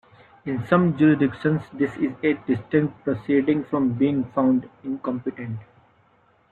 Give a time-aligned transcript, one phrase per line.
[0.47, 5.59] In some jurisdictions, this is a distinct proceeding from being "found incompetent".